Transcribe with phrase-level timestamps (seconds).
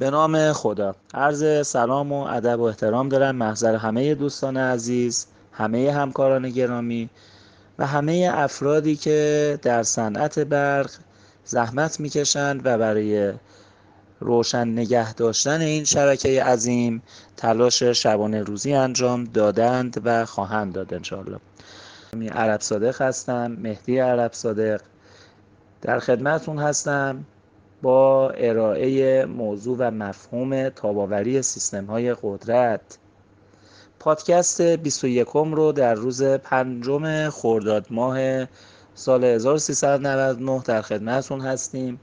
[0.00, 0.94] به نام خدا.
[1.14, 7.10] عرض سلام و ادب و احترام دارم محضر همه دوستان عزیز همه همکاران گرامی
[7.78, 10.90] و همه افرادی که در صنعت برق
[11.44, 13.32] زحمت می‌کشند و برای
[14.20, 17.02] روشن نگه داشتن این شبکه عظیم
[17.36, 21.38] تلاش شبانه روزی انجام دادند و خواهند داد انشاءالله.
[22.32, 24.80] عرب صادق هستم مهدی عرب صادق.
[25.82, 27.24] در خدمتون هستم.
[27.82, 32.98] با ارائه موضوع و مفهوم تاب‌آوری سیستم های قدرت.
[33.98, 38.46] پادکست 21 رو در روز پنجم خرداد ماه
[38.94, 42.00] سال 1399 در خدمتون هستیم.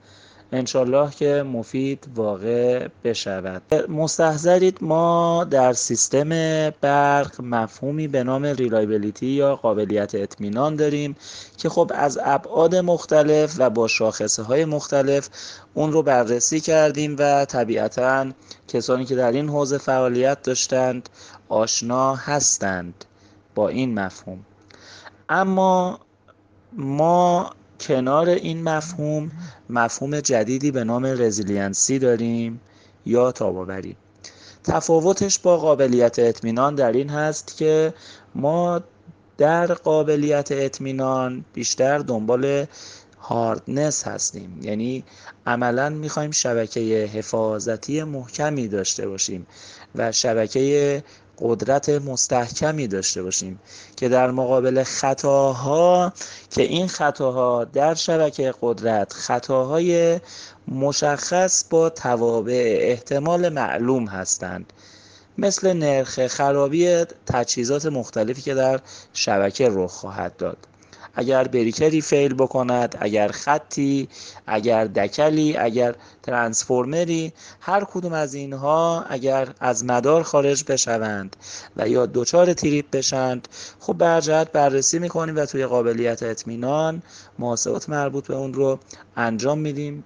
[0.52, 3.90] انشالله که مفید واقع بشود.
[3.90, 6.30] مستحضرید ما در سیستم
[6.70, 11.16] برق مفهومی به نام reliability یا قابلیت اطمینان داریم
[11.58, 15.30] که خب از ابعاد مختلف و با شاخصه های مختلف
[15.74, 18.26] اون رو بررسی کردیم و طبیعتا
[18.68, 21.10] کسانی که در این حوزه فعالیت داشتند
[21.50, 23.06] آشنا هستند
[23.56, 24.46] با این مفهوم.
[25.30, 26.00] اما
[26.74, 29.32] ما کنار این مفهوم
[29.70, 32.62] مفهوم جدیدی به نام resiliency داریم
[33.06, 33.96] یا تاب‌آوری.
[34.64, 37.94] تفاوتش با قابلیت اطمینان در این هست که
[38.36, 38.82] ما
[39.38, 42.66] در قابلیت اطمینان بیشتر دنبال
[43.22, 44.60] هاردنس هستیم.
[44.62, 45.04] یعنی
[45.46, 46.80] عملا می‌خوایم شبکه
[47.14, 49.48] حفاظتی محکمی داشته باشیم
[49.96, 51.04] و شبکه
[51.40, 53.60] قدرت مستحکمی داشته باشیم
[53.96, 56.14] که در مقابل خطاها
[56.50, 60.20] که این خطاها در شبکه قدرت خطاهای
[60.68, 64.74] مشخص با توابع احتمال معلوم هستند.
[65.38, 68.80] مثل نرخ خرابی تجهیزات مختلفی که در
[69.14, 70.58] شبکه رخ خواهد داد.
[71.18, 74.10] اگر بریکری فیل بکند اگر خطی
[74.48, 81.36] اگر دکلی اگر ترانسفورمری هر کدوم از اینها اگر از مدار خارج بشوند
[81.78, 83.48] و یا دچار تریپ بشند
[83.80, 87.02] خب برجهت بررسی می‌کنیم و توی قابلیت اطمینان
[87.40, 88.80] محاسبات مربوط به اون رو
[89.16, 90.04] انجام میدیم.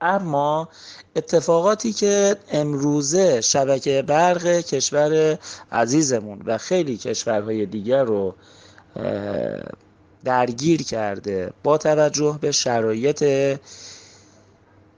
[0.00, 0.68] اما
[1.16, 5.38] اتفاقاتی که امروزه شبکه برق کشور
[5.72, 8.34] عزیزمون و خیلی کشورهای دیگر رو
[10.24, 13.24] درگیر کرده با توجه به شرایط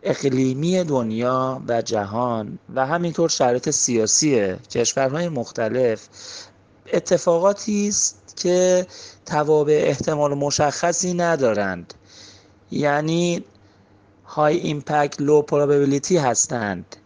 [0.02, 6.08] اقلیمی دنیا و جهان و همینطور شرایط سیاسی کشورهای مختلف
[6.92, 8.86] اتفاقاتی است که
[9.26, 11.94] توابع احتمال مشخصی ندارند.
[12.70, 13.44] یعنی
[14.26, 16.96] های ایمپکت لو پروبابیلیتی هستند.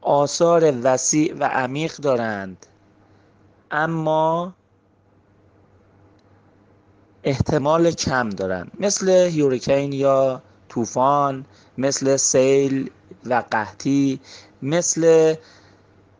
[0.00, 2.66] آثار وسیع و عمیق دارند.
[3.70, 4.54] اما
[7.24, 8.68] احتمال کم دارن.
[8.80, 11.44] مثل هیوریکین یا طوفان
[11.78, 12.90] مثل سیل
[13.26, 14.20] و قحطی
[14.62, 15.34] مثل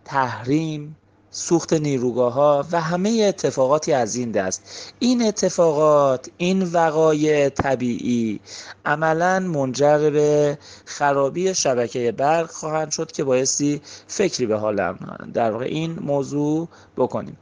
[0.04, 0.97] تحریم
[1.31, 4.93] سوخت نیروگاه ها و همه اتفاقاتی از این دست.
[4.98, 8.41] این اتفاقات این وقایع طبیعی
[8.87, 14.97] عملا منجر به خرابی شبکه برق خواهند شد که بایستی فکری به حال
[15.34, 17.37] در واقع این موضوع بکنیم.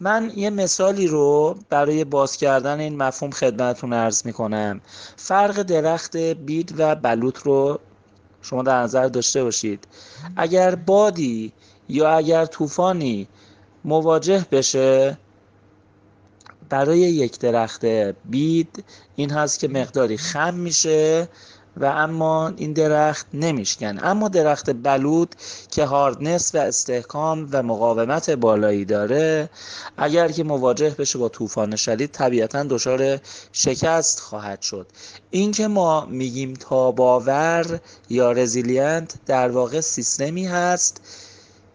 [0.00, 4.80] من یه مثالی رو برای باز کردن این مفهوم خدمتتون ارز می‌کنم.
[5.16, 7.80] فرق درخت بید و بلوط رو
[8.42, 9.86] شما در نظر داشته باشید.
[10.36, 11.52] اگر بادی
[11.88, 13.28] یا اگر طوفانی
[13.84, 15.18] مواجه بشه
[16.68, 17.84] برای یک درخت
[18.24, 18.84] بید
[19.16, 21.28] این هست که مقداری خم میشه
[21.76, 23.98] و اما این درخت نمیشکنه.
[24.02, 25.34] اما درخت بلوط
[25.70, 29.50] که hardness و استحکام و مقاومت بالایی داره
[29.96, 33.18] اگر که مواجه بشه با طوفان شدید طبیعتا دچار
[33.52, 34.86] شکست خواهد شد.
[35.30, 41.00] این که ما میگیم تاب‌آور یا resilient در واقع سیستمی هست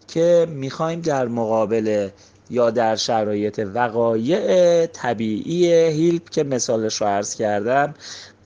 [0.07, 2.09] که می‌خوایم در مقابل
[2.49, 7.93] یا در شرایط وقایع طبیعی هیلپ که مثالش رو عرض کردم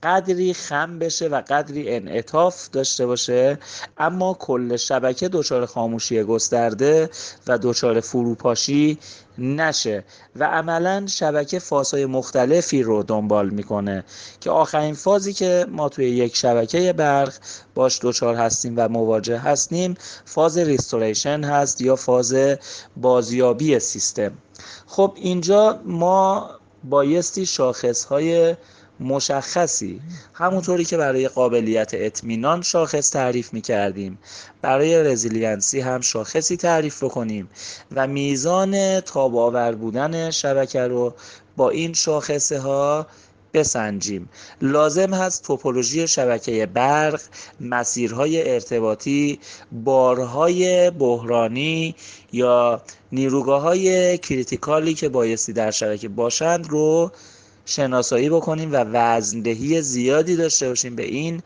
[0.02, 3.58] قدری خم بشه و قدری انعطاف داشته باشه
[3.98, 7.10] اما کل شبکه دچار خاموشی گسترده
[7.46, 8.98] و دچار فروپاشی
[9.38, 10.04] نشه
[10.36, 14.04] و عملا شبکه فازهای مختلفی رو دنبال می‌کنه
[14.40, 17.34] که آخرین فازی که ما توی یک شبکه برق
[17.74, 19.94] باش دچار هستیم و مواجه هستیم
[20.24, 22.34] فاز restoration هست یا فاز
[22.96, 24.32] بازیابی سیستم.
[24.86, 26.50] خب اینجا ما
[26.84, 28.56] بایستی شاخص های
[29.00, 30.00] مشخصی.
[30.34, 34.18] همونطوری که برای قابلیت اطمینان شاخص تعریف می کردیم
[34.62, 37.50] برای resiliency هم شاخصی تعریف بکنیم
[37.92, 41.14] و میزان تاب‌آور بودن شبکه رو
[41.56, 43.06] با این شاخصه ها
[43.54, 44.28] بسنجیم.
[44.62, 47.20] لازم هست توپولوژی شبکه برق
[47.60, 49.40] مسیرهای ارتباطی
[49.72, 51.94] بارهای بحرانی
[52.32, 52.82] یا
[53.12, 57.12] نیروگاه های کریتیکالی که بایستی در شبکه باشند رو
[57.70, 61.42] شناسایی بکنیم و وزندهی زیادی داشته باشیم به این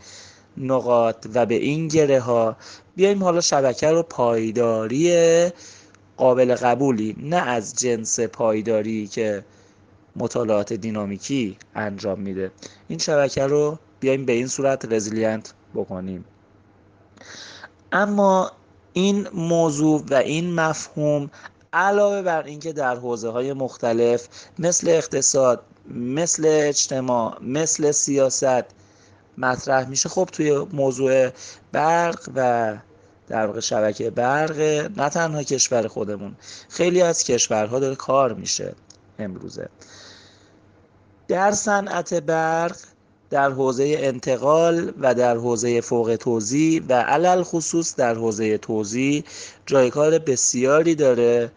[0.56, 2.56] نقاط و به این گره ها.
[2.96, 5.12] بیایم حالا شبکه رو پایداری
[6.16, 9.44] قابل قبولی نه از جنس پایداری که
[10.16, 12.50] مطالعات دینامیکی انجام میده.
[12.88, 16.24] این شبکه رو بیایم به این صورت رزیلینت بکنیم.
[17.92, 18.52] اما
[18.92, 21.30] این موضوع و این مفهوم
[21.72, 24.28] علاوه بر اینکه در حوزه های مختلف
[24.58, 28.64] مثل اقتصاد مثل اجتماع مثل سیاست
[29.38, 30.08] مطرح میشه.
[30.08, 31.30] خب توی موضوع
[31.72, 32.76] برق و
[33.28, 34.60] در واقع شبکه برق
[34.96, 36.36] نه تنها کشور خودمون
[36.68, 38.74] خیلی از کشورها داره کار میشه
[39.18, 39.68] امروزه.
[41.28, 42.76] در صنعت برق
[43.34, 49.24] در حوزه انتقال و در حوزه فوق توزیع و علی‌الخصوص در حوزه توزیع
[49.66, 51.50] جای کار بسیاری داره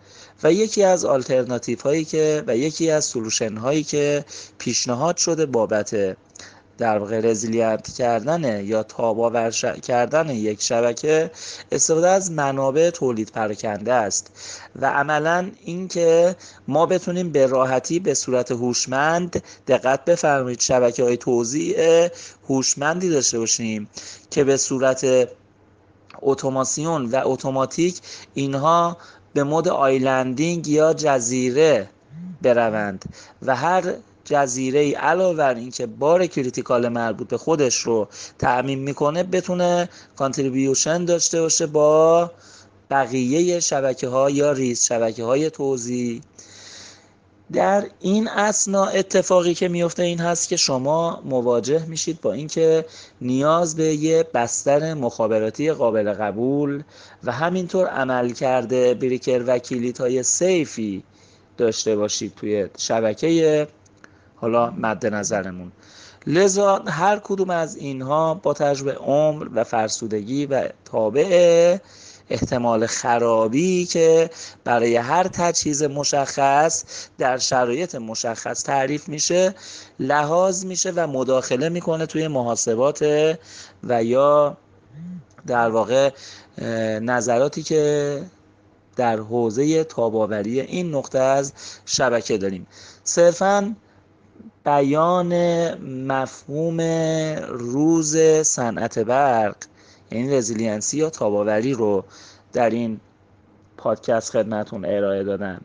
[0.44, 4.26] و یکی از آلترناتیف هایی که و یکی از solution هایی که
[4.58, 6.18] پیشنهاد شده بابت
[6.78, 9.52] در واقع resilient کردن یا تاب‌آور
[9.84, 11.32] کردن یک شبکه
[11.72, 14.32] استفاده از منابع تولید پراکنده است.
[14.76, 16.36] و عملا اینکه
[16.68, 22.10] ما بتونیم به راحتی به صورت هوشمند دقت بفرمایید شبکه های توزیع
[22.50, 23.90] هوشمندی داشته باشیم
[24.32, 25.30] که به صورت
[26.22, 28.00] اتوماسیون و اتوماتیک
[28.34, 28.98] اینها
[29.34, 31.90] به mode islanding یا جزیره
[32.42, 33.06] بروند.
[33.42, 33.94] و هر
[34.28, 38.08] جزیره ای علاوه بر اینکه بار critical مربوط به خودش رو
[38.40, 42.32] تامین می‌کنه بتونه contribution داشته باشه با
[42.92, 46.22] بقیه شبکه ها یا ریز شبکه های توزیع.
[47.52, 52.86] در این اثنا اتفاقی که میفته این هست که شما مواجه میشید با اینکه
[53.22, 56.84] نیاز به یه بستر مخابراتی قابل قبول
[57.24, 61.04] و همینطور عملکرد breaker و کلید های safe ی
[61.58, 63.68] داشته باشید توی شبکه
[64.42, 65.72] حالا مد نظرمون.
[66.28, 71.78] لذا هر کدوم از اینها با تجربه عمر و فرسودگی و تابع
[72.30, 74.30] احتمال خرابی که
[74.64, 76.84] برای هر تجهیز مشخص
[77.18, 79.56] در شرایط مشخص تعریف میشه
[80.00, 83.06] لحاظ میشه و مداخله می‌کنه توی محاسبات
[83.84, 84.58] و یا
[85.48, 86.10] در واقع
[87.00, 88.24] نظراتی که
[88.96, 91.54] در حوزه تاباوری این نقطه از
[91.86, 92.68] شبکه داریم.
[93.04, 93.76] صرفاً
[94.68, 95.34] بیان
[96.12, 96.82] مفهوم
[97.50, 99.56] روز صنعت برق
[100.12, 102.04] یعنی resiliency یا تاب‌آوری رو
[102.54, 103.00] در این
[103.78, 105.62] پادکست خدمتون ارائه دادم.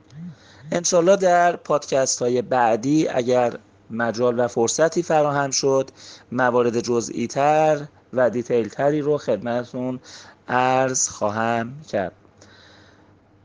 [0.72, 3.58] انشالله در پادکست های بعدی اگر
[3.90, 5.90] مجال و فرصتی فراهم شد
[6.32, 10.00] موارد جزئی تر و detail تری رو خدمتون
[10.49, 12.12] عرض خواهم کرد.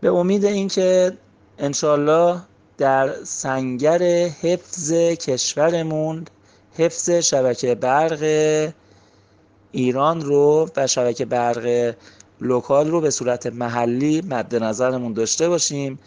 [0.01, 1.17] به امید اینکه
[1.57, 2.39] انشالله
[2.77, 4.03] در سنگر
[4.41, 6.25] حفظ کشورمون
[6.77, 8.21] حفظ شبکه برق
[9.71, 11.95] ایران رو و شبکه برق
[12.41, 15.99] لوکال رو به صورت محلی مد نظرمون داشته باشیم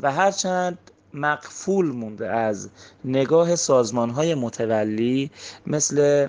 [0.00, 0.78] و هرچند
[1.14, 2.68] مقفول مونده از
[3.04, 5.30] نگاه سازمان های متولی
[5.66, 6.28] مثل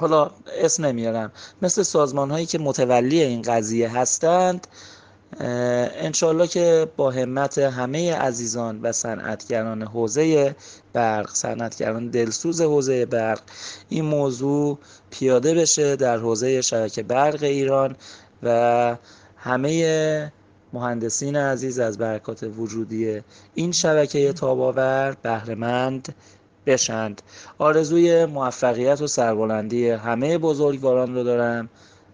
[0.00, 0.30] حالا
[0.62, 1.32] اسم نمیارم
[1.62, 4.66] مثل سازمان هایی که متولی این قضیه هستند
[5.40, 10.56] انشالله که با همت همه عزیزان و صنعتگران حوزه
[10.92, 13.40] برق صنعتگران دلسوز حوزه برق
[13.88, 14.78] این موضوع
[15.10, 17.96] پیاده بشه در حوزه شبکه برق ایران
[18.42, 18.96] و
[19.36, 20.32] همه
[20.72, 23.22] مهندسین عزیز از برکات وجودی
[23.54, 26.14] این شبکه تاباور بهرهمند
[26.66, 27.22] بشند.
[27.58, 31.68] آرزوی موفقیت و سربلندی همه بزرگواران رو دارم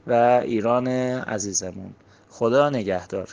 [0.06, 0.12] و
[0.44, 1.94] ایران عزیزمون.
[2.34, 3.28] خدا نگهدار.